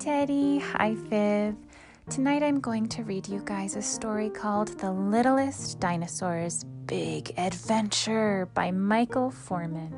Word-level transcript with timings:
Teddy. 0.00 0.58
Hi, 0.60 0.94
Viv. 0.94 1.56
Tonight 2.08 2.42
I'm 2.42 2.58
going 2.58 2.88
to 2.88 3.02
read 3.02 3.28
you 3.28 3.42
guys 3.44 3.76
a 3.76 3.82
story 3.82 4.30
called 4.30 4.78
The 4.78 4.90
Littlest 4.90 5.78
Dinosaur's 5.78 6.64
Big 6.86 7.34
Adventure 7.36 8.48
by 8.54 8.70
Michael 8.70 9.30
Foreman. 9.30 9.92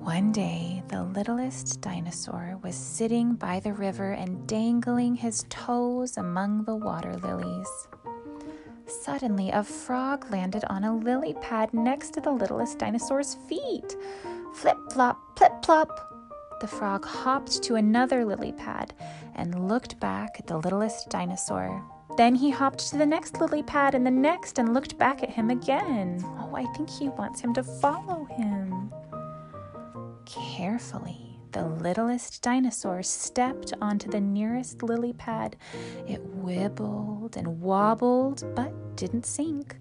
One 0.00 0.32
day, 0.32 0.82
the 0.88 1.04
littlest 1.04 1.80
dinosaur 1.80 2.58
was 2.64 2.74
sitting 2.74 3.36
by 3.36 3.60
the 3.60 3.72
river 3.72 4.10
and 4.10 4.44
dangling 4.48 5.14
his 5.14 5.44
toes 5.48 6.16
among 6.16 6.64
the 6.64 6.74
water 6.74 7.14
lilies. 7.18 7.88
Suddenly, 8.86 9.50
a 9.50 9.62
frog 9.62 10.28
landed 10.32 10.64
on 10.64 10.82
a 10.82 10.96
lily 10.96 11.34
pad 11.34 11.72
next 11.72 12.14
to 12.14 12.20
the 12.20 12.32
littlest 12.32 12.78
dinosaur's 12.78 13.36
feet. 13.48 13.94
Flip 14.54 14.76
flop, 14.90 15.36
plip 15.36 15.62
plop. 15.62 16.07
The 16.60 16.66
frog 16.66 17.04
hopped 17.04 17.62
to 17.64 17.76
another 17.76 18.24
lily 18.24 18.52
pad 18.52 18.92
and 19.36 19.68
looked 19.68 20.00
back 20.00 20.36
at 20.40 20.46
the 20.48 20.58
littlest 20.58 21.08
dinosaur. 21.08 21.84
Then 22.16 22.34
he 22.34 22.50
hopped 22.50 22.80
to 22.90 22.98
the 22.98 23.06
next 23.06 23.40
lily 23.40 23.62
pad 23.62 23.94
and 23.94 24.04
the 24.04 24.10
next 24.10 24.58
and 24.58 24.74
looked 24.74 24.98
back 24.98 25.22
at 25.22 25.30
him 25.30 25.50
again. 25.50 26.20
Oh, 26.40 26.56
I 26.56 26.64
think 26.74 26.90
he 26.90 27.10
wants 27.10 27.40
him 27.40 27.54
to 27.54 27.62
follow 27.62 28.24
him. 28.24 28.92
Carefully, 30.24 31.38
the 31.52 31.64
littlest 31.64 32.42
dinosaur 32.42 33.04
stepped 33.04 33.72
onto 33.80 34.10
the 34.10 34.20
nearest 34.20 34.82
lily 34.82 35.12
pad. 35.12 35.56
It 36.08 36.20
wibbled 36.24 37.36
and 37.36 37.60
wobbled, 37.60 38.44
but 38.56 38.96
didn't 38.96 39.26
sink. 39.26 39.76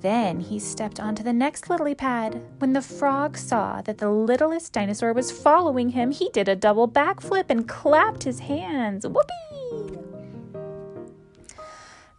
Then 0.00 0.40
he 0.40 0.58
stepped 0.58 1.00
onto 1.00 1.22
the 1.22 1.32
next 1.32 1.68
lily 1.68 1.94
pad. 1.94 2.42
When 2.58 2.72
the 2.72 2.82
frog 2.82 3.36
saw 3.36 3.82
that 3.82 3.98
the 3.98 4.10
littlest 4.10 4.72
dinosaur 4.72 5.12
was 5.12 5.30
following 5.30 5.90
him, 5.90 6.10
he 6.10 6.28
did 6.30 6.48
a 6.48 6.56
double 6.56 6.88
backflip 6.88 7.46
and 7.48 7.68
clapped 7.68 8.24
his 8.24 8.40
hands. 8.40 9.06
Whoopee! 9.06 9.98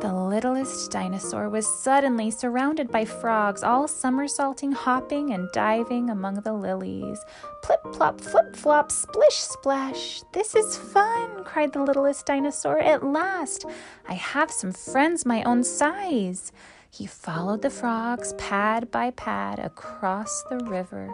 The 0.00 0.14
littlest 0.14 0.90
dinosaur 0.90 1.50
was 1.50 1.66
suddenly 1.82 2.30
surrounded 2.30 2.90
by 2.90 3.04
frogs, 3.04 3.62
all 3.62 3.86
somersaulting, 3.86 4.72
hopping, 4.72 5.34
and 5.34 5.52
diving 5.52 6.08
among 6.08 6.36
the 6.36 6.54
lilies. 6.54 7.22
Plip 7.62 7.82
plop, 7.92 8.18
flip 8.18 8.56
flop, 8.56 8.90
splish 8.90 9.36
splash. 9.36 10.22
This 10.32 10.54
is 10.54 10.78
fun, 10.78 11.44
cried 11.44 11.74
the 11.74 11.82
littlest 11.82 12.24
dinosaur. 12.24 12.78
At 12.78 13.04
last, 13.04 13.66
I 14.08 14.14
have 14.14 14.50
some 14.50 14.72
friends 14.72 15.26
my 15.26 15.42
own 15.42 15.64
size. 15.64 16.50
He 16.92 17.06
followed 17.06 17.62
the 17.62 17.70
frogs, 17.70 18.34
pad 18.34 18.90
by 18.90 19.12
pad, 19.12 19.60
across 19.60 20.42
the 20.50 20.58
river. 20.64 21.08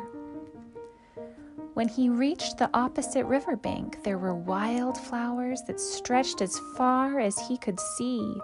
When 1.75 1.89
he 1.89 2.09
reached 2.09 2.57
the 2.57 2.71
opposite 2.73 3.27
riverbank, 3.27 4.03
there 4.03 4.17
were 4.17 4.35
wild 4.35 4.97
flowers 4.97 5.61
that 5.67 5.79
stretched 5.79 6.41
as 6.41 6.59
far 6.75 7.21
as 7.21 7.39
he 7.39 7.59
could 7.59 7.79
see. 7.79 8.41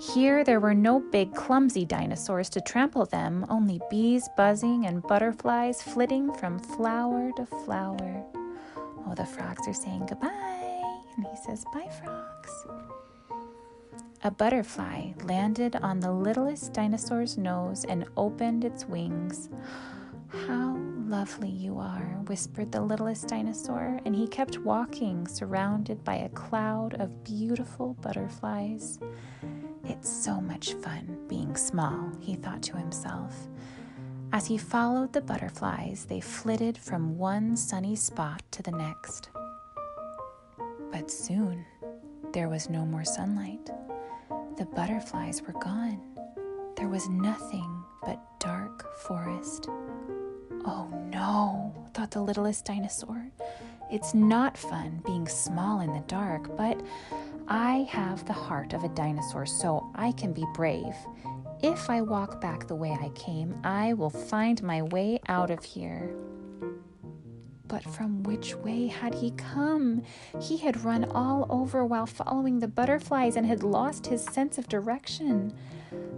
Here 0.00 0.42
there 0.42 0.58
were 0.58 0.74
no 0.74 0.98
big, 0.98 1.32
clumsy 1.32 1.84
dinosaurs 1.84 2.50
to 2.50 2.60
trample 2.60 3.06
them, 3.06 3.46
only 3.48 3.80
bees 3.88 4.28
buzzing 4.36 4.86
and 4.86 5.00
butterflies 5.00 5.80
flitting 5.80 6.34
from 6.34 6.58
flower 6.58 7.30
to 7.36 7.46
flower. 7.46 8.24
Oh, 9.06 9.14
the 9.16 9.26
frogs 9.26 9.68
are 9.68 9.72
saying 9.72 10.06
goodbye, 10.06 10.82
and 11.16 11.24
he 11.24 11.36
says, 11.46 11.64
Bye, 11.72 11.88
frogs. 12.02 12.66
A 14.24 14.30
butterfly 14.30 15.14
landed 15.24 15.74
on 15.74 15.98
the 15.98 16.12
littlest 16.12 16.72
dinosaur's 16.72 17.36
nose 17.36 17.84
and 17.84 18.06
opened 18.16 18.64
its 18.64 18.84
wings. 18.84 19.48
How 20.46 20.76
lovely 21.06 21.48
you 21.48 21.80
are, 21.80 22.20
whispered 22.28 22.70
the 22.70 22.82
littlest 22.82 23.26
dinosaur, 23.26 23.98
and 24.04 24.14
he 24.14 24.28
kept 24.28 24.58
walking, 24.58 25.26
surrounded 25.26 26.04
by 26.04 26.14
a 26.14 26.28
cloud 26.28 26.94
of 27.00 27.24
beautiful 27.24 27.94
butterflies. 27.94 29.00
It's 29.84 30.08
so 30.08 30.40
much 30.40 30.74
fun 30.74 31.18
being 31.26 31.56
small, 31.56 32.12
he 32.20 32.36
thought 32.36 32.62
to 32.62 32.76
himself. 32.76 33.48
As 34.32 34.46
he 34.46 34.56
followed 34.56 35.12
the 35.12 35.20
butterflies, 35.20 36.04
they 36.04 36.20
flitted 36.20 36.78
from 36.78 37.18
one 37.18 37.56
sunny 37.56 37.96
spot 37.96 38.44
to 38.52 38.62
the 38.62 38.70
next. 38.70 39.30
But 40.92 41.10
soon 41.10 41.66
there 42.32 42.48
was 42.48 42.70
no 42.70 42.86
more 42.86 43.04
sunlight. 43.04 43.68
The 44.58 44.66
butterflies 44.66 45.42
were 45.42 45.54
gone. 45.54 46.00
There 46.76 46.88
was 46.88 47.08
nothing 47.08 47.84
but 48.04 48.20
dark 48.38 48.94
forest. 48.98 49.66
Oh 50.64 50.88
no, 51.10 51.74
thought 51.94 52.10
the 52.10 52.20
littlest 52.20 52.66
dinosaur. 52.66 53.30
It's 53.90 54.14
not 54.14 54.56
fun 54.56 55.02
being 55.04 55.26
small 55.26 55.80
in 55.80 55.92
the 55.92 56.04
dark, 56.06 56.56
but 56.56 56.80
I 57.48 57.86
have 57.90 58.24
the 58.26 58.32
heart 58.32 58.72
of 58.72 58.84
a 58.84 58.88
dinosaur, 58.90 59.46
so 59.46 59.90
I 59.94 60.12
can 60.12 60.32
be 60.32 60.44
brave. 60.54 60.94
If 61.62 61.88
I 61.88 62.02
walk 62.02 62.40
back 62.40 62.66
the 62.66 62.74
way 62.74 62.96
I 63.00 63.08
came, 63.10 63.54
I 63.64 63.94
will 63.94 64.10
find 64.10 64.62
my 64.62 64.82
way 64.82 65.18
out 65.28 65.50
of 65.50 65.64
here. 65.64 66.14
But 67.72 67.84
from 67.84 68.22
which 68.24 68.54
way 68.54 68.86
had 68.86 69.14
he 69.14 69.30
come? 69.30 70.02
He 70.38 70.58
had 70.58 70.84
run 70.84 71.06
all 71.06 71.46
over 71.48 71.86
while 71.86 72.04
following 72.04 72.58
the 72.58 72.68
butterflies 72.68 73.34
and 73.34 73.46
had 73.46 73.62
lost 73.62 74.06
his 74.06 74.22
sense 74.22 74.58
of 74.58 74.68
direction. 74.68 75.54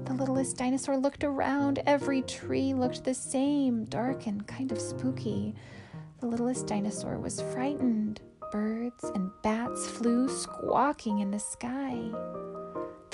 The 0.04 0.15
littlest 0.15 0.56
dinosaur 0.56 0.97
looked 0.97 1.22
around. 1.22 1.81
Every 1.87 2.22
tree 2.22 2.75
looked 2.75 3.04
the 3.04 3.15
same, 3.15 3.84
dark 3.84 4.26
and 4.26 4.44
kind 4.48 4.72
of 4.72 4.81
spooky. 4.81 5.54
The 6.19 6.26
littlest 6.26 6.66
dinosaur 6.66 7.20
was 7.20 7.41
frightened. 7.41 8.21
Birds 8.50 9.04
and 9.15 9.31
bats 9.44 9.86
flew 9.86 10.28
squawking 10.28 11.21
in 11.21 11.31
the 11.31 11.38
sky. 11.38 12.10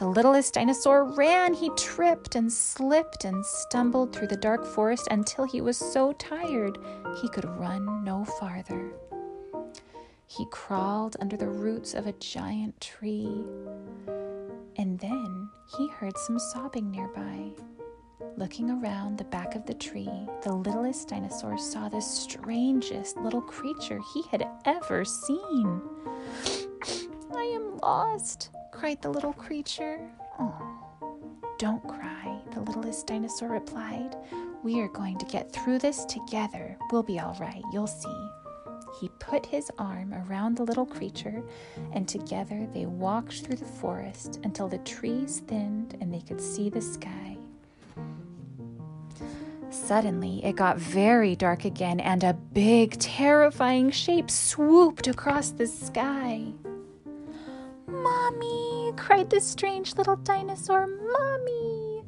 The 0.00 0.08
littlest 0.08 0.54
dinosaur 0.54 1.04
ran. 1.04 1.52
He 1.52 1.68
tripped 1.76 2.34
and 2.34 2.50
slipped 2.50 3.26
and 3.26 3.44
stumbled 3.44 4.14
through 4.14 4.28
the 4.28 4.36
dark 4.38 4.64
forest 4.64 5.06
until 5.10 5.44
he 5.44 5.60
was 5.60 5.76
so 5.76 6.14
tired 6.14 6.78
he 7.20 7.28
could 7.28 7.44
run 7.44 8.02
no 8.02 8.24
farther. 8.24 8.94
He 10.26 10.46
crawled 10.46 11.18
under 11.20 11.36
the 11.36 11.50
roots 11.50 11.92
of 11.92 12.06
a 12.06 12.14
giant 12.14 12.80
tree. 12.80 13.44
And 14.76 14.98
then 14.98 15.50
he 15.76 15.90
heard 15.90 16.16
some 16.16 16.38
sobbing 16.38 16.90
nearby. 16.90 17.50
Looking 18.38 18.70
around 18.70 19.18
the 19.18 19.24
back 19.24 19.54
of 19.54 19.66
the 19.66 19.74
tree, 19.74 20.08
the 20.42 20.54
littlest 20.54 21.08
dinosaur 21.08 21.58
saw 21.58 21.90
the 21.90 22.00
strangest 22.00 23.18
little 23.18 23.42
creature 23.42 24.00
he 24.14 24.22
had 24.30 24.48
ever 24.64 25.04
seen. 25.04 25.82
I 27.36 27.42
am 27.42 27.76
lost, 27.82 28.48
cried 28.80 29.02
the 29.02 29.10
little 29.10 29.34
creature. 29.34 30.00
Oh, 30.38 30.54
don't 31.58 31.86
cry, 31.86 32.40
the 32.54 32.62
littlest 32.62 33.06
dinosaur 33.06 33.50
replied. 33.50 34.16
We 34.62 34.80
are 34.80 34.88
going 34.88 35.18
to 35.18 35.26
get 35.26 35.52
through 35.52 35.80
this 35.80 36.06
together. 36.06 36.78
We'll 36.90 37.02
be 37.02 37.20
all 37.20 37.36
right, 37.38 37.62
you'll 37.74 37.86
see. 37.86 38.28
He 38.98 39.10
put 39.18 39.44
his 39.44 39.70
arm 39.76 40.14
around 40.14 40.56
the 40.56 40.62
little 40.62 40.86
creature, 40.86 41.42
and 41.92 42.08
together 42.08 42.66
they 42.72 42.86
walked 42.86 43.42
through 43.42 43.56
the 43.56 43.66
forest 43.66 44.40
until 44.44 44.66
the 44.66 44.78
trees 44.78 45.42
thinned 45.46 45.98
and 46.00 46.10
they 46.12 46.22
could 46.22 46.40
see 46.40 46.70
the 46.70 46.80
sky. 46.80 47.36
Suddenly, 49.68 50.42
it 50.42 50.56
got 50.56 50.78
very 50.78 51.36
dark 51.36 51.66
again, 51.66 52.00
and 52.00 52.24
a 52.24 52.32
big, 52.32 52.98
terrifying 52.98 53.90
shape 53.90 54.30
swooped 54.30 55.06
across 55.06 55.50
the 55.50 55.66
sky. 55.66 56.54
Mommy! 57.86 58.69
Cried 59.00 59.30
the 59.30 59.40
strange 59.40 59.96
little 59.96 60.16
dinosaur. 60.16 60.86
Mommy! 60.86 62.04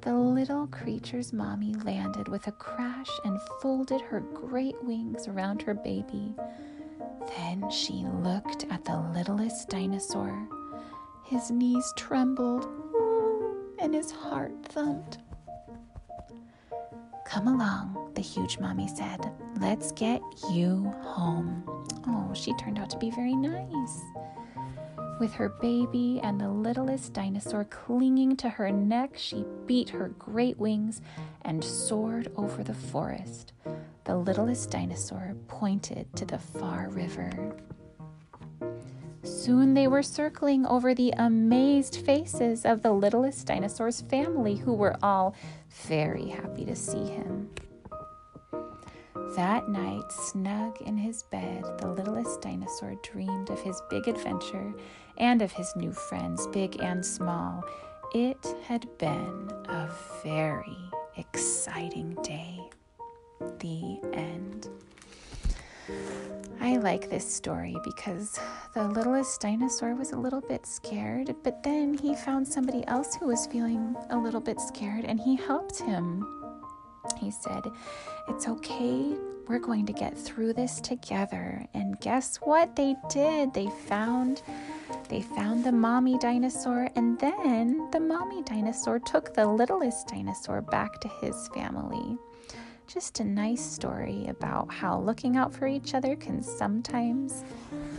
The 0.00 0.12
little 0.12 0.66
creature's 0.66 1.32
mommy 1.32 1.74
landed 1.84 2.26
with 2.26 2.48
a 2.48 2.52
crash 2.52 3.08
and 3.24 3.40
folded 3.62 4.00
her 4.00 4.18
great 4.20 4.74
wings 4.82 5.28
around 5.28 5.62
her 5.62 5.74
baby. 5.74 6.34
Then 7.28 7.70
she 7.70 8.04
looked 8.22 8.66
at 8.68 8.84
the 8.84 8.98
littlest 9.14 9.68
dinosaur. 9.68 10.48
His 11.24 11.52
knees 11.52 11.90
trembled 11.96 12.64
mm, 12.64 13.54
and 13.78 13.94
his 13.94 14.10
heart 14.10 14.52
thumped. 14.64 15.18
Come 17.24 17.46
along, 17.46 18.10
the 18.16 18.20
huge 18.20 18.58
mommy 18.58 18.88
said. 18.88 19.20
Let's 19.60 19.92
get 19.92 20.20
you 20.50 20.92
home. 21.02 21.62
Oh, 22.08 22.32
she 22.34 22.52
turned 22.56 22.80
out 22.80 22.90
to 22.90 22.98
be 22.98 23.10
very 23.12 23.36
nice. 23.36 24.02
With 25.20 25.34
her 25.34 25.48
baby 25.48 26.20
and 26.22 26.40
the 26.40 26.48
littlest 26.48 27.12
dinosaur 27.12 27.64
clinging 27.64 28.36
to 28.38 28.48
her 28.48 28.70
neck, 28.72 29.12
she 29.16 29.44
beat 29.64 29.90
her 29.90 30.08
great 30.18 30.58
wings 30.58 31.00
and 31.42 31.62
soared 31.62 32.32
over 32.36 32.64
the 32.64 32.74
forest. 32.74 33.52
The 34.04 34.16
littlest 34.16 34.70
dinosaur 34.70 35.36
pointed 35.46 36.14
to 36.16 36.24
the 36.24 36.38
far 36.38 36.88
river. 36.88 37.54
Soon 39.22 39.74
they 39.74 39.86
were 39.86 40.02
circling 40.02 40.66
over 40.66 40.94
the 40.94 41.14
amazed 41.16 41.96
faces 42.04 42.64
of 42.64 42.82
the 42.82 42.92
littlest 42.92 43.46
dinosaur's 43.46 44.02
family, 44.02 44.56
who 44.56 44.74
were 44.74 44.96
all 45.02 45.34
very 45.86 46.28
happy 46.28 46.64
to 46.64 46.76
see 46.76 47.06
him. 47.06 47.48
That 49.36 49.68
night, 49.68 50.12
snug 50.12 50.80
in 50.82 50.96
his 50.96 51.24
bed, 51.24 51.64
the 51.78 51.88
littlest 51.88 52.40
dinosaur 52.40 52.94
dreamed 53.02 53.50
of 53.50 53.60
his 53.60 53.82
big 53.90 54.06
adventure 54.06 54.72
and 55.18 55.42
of 55.42 55.50
his 55.50 55.74
new 55.74 55.92
friends, 55.92 56.46
big 56.48 56.80
and 56.80 57.04
small. 57.04 57.64
It 58.14 58.46
had 58.62 58.86
been 58.98 59.50
a 59.68 59.90
very 60.22 60.78
exciting 61.16 62.16
day. 62.22 62.60
The 63.58 63.98
end. 64.12 64.68
I 66.60 66.76
like 66.76 67.10
this 67.10 67.28
story 67.28 67.76
because 67.82 68.38
the 68.72 68.86
littlest 68.86 69.40
dinosaur 69.40 69.96
was 69.96 70.12
a 70.12 70.16
little 70.16 70.42
bit 70.42 70.64
scared, 70.64 71.34
but 71.42 71.64
then 71.64 71.98
he 71.98 72.14
found 72.14 72.46
somebody 72.46 72.86
else 72.86 73.16
who 73.16 73.26
was 73.26 73.48
feeling 73.48 73.96
a 74.10 74.16
little 74.16 74.40
bit 74.40 74.60
scared 74.60 75.04
and 75.04 75.18
he 75.18 75.34
helped 75.34 75.80
him. 75.80 76.43
He 77.18 77.30
said, 77.30 77.62
It's 78.28 78.48
okay. 78.48 79.14
We're 79.46 79.58
going 79.58 79.84
to 79.86 79.92
get 79.92 80.16
through 80.16 80.54
this 80.54 80.80
together. 80.80 81.66
And 81.74 82.00
guess 82.00 82.36
what 82.36 82.76
they 82.76 82.96
did? 83.10 83.52
They 83.52 83.68
found 83.86 84.42
they 85.08 85.22
found 85.22 85.64
the 85.64 85.72
mommy 85.72 86.18
dinosaur 86.18 86.88
and 86.96 87.18
then 87.18 87.88
the 87.90 88.00
mommy 88.00 88.42
dinosaur 88.42 88.98
took 88.98 89.34
the 89.34 89.46
littlest 89.46 90.08
dinosaur 90.08 90.62
back 90.62 91.00
to 91.00 91.08
his 91.20 91.48
family. 91.48 92.16
Just 92.86 93.20
a 93.20 93.24
nice 93.24 93.64
story 93.64 94.26
about 94.28 94.72
how 94.72 95.00
looking 95.00 95.36
out 95.36 95.54
for 95.54 95.66
each 95.66 95.94
other 95.94 96.16
can 96.16 96.42
sometimes 96.42 97.44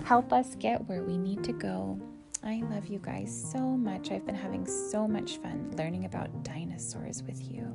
help 0.04 0.32
us 0.32 0.56
get 0.56 0.88
where 0.88 1.04
we 1.04 1.18
need 1.18 1.44
to 1.44 1.54
go. 1.54 2.00
I 2.46 2.62
love 2.70 2.86
you 2.88 3.00
guys 3.00 3.50
so 3.52 3.60
much. 3.60 4.12
I've 4.12 4.26
been 4.26 4.36
having 4.36 4.68
so 4.68 5.08
much 5.08 5.38
fun 5.38 5.74
learning 5.76 6.06
about 6.06 6.44
dinosaurs 6.44 7.24
with 7.24 7.52
you. 7.52 7.68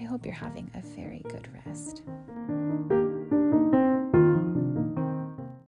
I 0.00 0.04
hope 0.04 0.24
you're 0.24 0.32
having 0.32 0.70
a 0.74 0.80
very 0.80 1.24
good 1.28 1.48
rest. 1.66 2.02